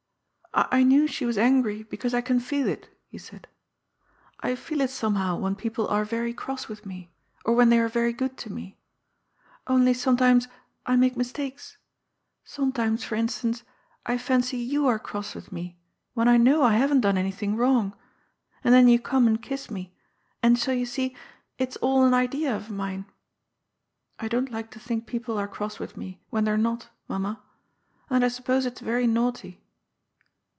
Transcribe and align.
"I 0.73 0.83
knew 0.83 1.07
she 1.07 1.25
was 1.25 1.37
angry, 1.37 1.83
because 1.83 2.13
I 2.13 2.19
can 2.19 2.41
feel 2.41 2.67
it," 2.67 2.89
he 3.07 3.17
said? 3.17 3.47
*' 3.95 4.39
I 4.41 4.55
feel 4.55 4.81
it 4.81 4.89
somehow, 4.89 5.37
when 5.37 5.55
people 5.55 5.87
are 5.87 6.03
very 6.03 6.33
cross 6.33 6.67
with 6.67 6.85
me, 6.85 7.09
or 7.45 7.55
when 7.55 7.69
they 7.69 7.79
are 7.79 7.87
very 7.87 8.11
good 8.11 8.35
to 8.39 8.51
me. 8.51 8.77
Only, 9.67 9.93
sometimes, 9.93 10.49
I 10.85 10.97
make 10.97 11.15
mistakes. 11.15 11.77
Sometimes, 12.43 13.01
for 13.01 13.15
instance, 13.15 13.63
I 14.05 14.17
fancy 14.17 14.57
you 14.57 14.87
are 14.87 14.99
cross 14.99 15.33
with 15.35 15.53
me, 15.53 15.79
when 16.15 16.27
I 16.27 16.35
know 16.35 16.63
I 16.63 16.73
haven't 16.73 16.99
done 16.99 17.17
anything 17.17 17.55
wrong, 17.55 17.95
and 18.61 18.73
then 18.73 18.89
you 18.89 18.99
come 18.99 19.27
and 19.27 19.41
kiss 19.41 19.71
me, 19.71 19.95
and 20.43 20.59
so 20.59 20.73
you 20.73 20.85
see 20.85 21.15
it's 21.57 21.77
all 21.77 22.03
an 22.03 22.13
idea 22.13 22.53
of 22.53 22.69
mine. 22.69 23.05
I 24.19 24.27
don't 24.27 24.51
like 24.51 24.69
to 24.71 24.81
think 24.81 25.07
people 25.07 25.37
are 25.37 25.47
cross 25.47 25.79
with 25.79 25.95
me, 25.95 26.19
when 26.29 26.43
they're 26.43 26.57
not, 26.57 26.89
mamma; 27.07 27.41
and 28.09 28.25
I 28.25 28.27
suppose 28.27 28.65
it's 28.65 28.81
very 28.81 29.07
naughty." 29.07 29.59